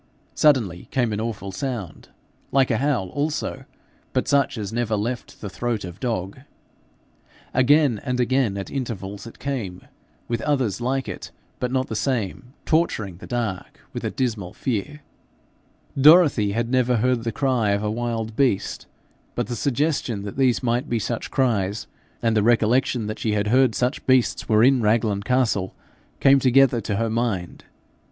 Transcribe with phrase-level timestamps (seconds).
[0.33, 2.09] Suddenly came an awful sound
[2.51, 3.65] like a howl also,
[4.13, 6.39] but such as never left the throat of dog.
[7.53, 9.83] Again and again at intervals it came,
[10.27, 11.29] with others like it
[11.59, 15.03] but not the same, torturing the dark with a dismal fear.
[15.95, 18.87] Dorothy had never heard the cry of a wild beast,
[19.35, 21.85] but the suggestion that these might be such cries,
[22.23, 25.75] and the recollection that she had heard such beasts were in Raglan Castle,
[26.19, 27.65] came together to her mind.